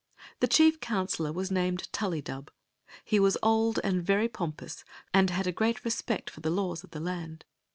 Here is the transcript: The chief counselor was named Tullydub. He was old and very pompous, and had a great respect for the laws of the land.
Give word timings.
The 0.39 0.47
chief 0.47 0.79
counselor 0.79 1.31
was 1.31 1.51
named 1.51 1.87
Tullydub. 1.93 2.49
He 3.05 3.19
was 3.19 3.37
old 3.43 3.79
and 3.83 4.01
very 4.01 4.27
pompous, 4.27 4.83
and 5.13 5.29
had 5.29 5.45
a 5.45 5.51
great 5.51 5.85
respect 5.85 6.27
for 6.31 6.39
the 6.39 6.49
laws 6.49 6.83
of 6.83 6.89
the 6.89 6.99
land. 6.99 7.45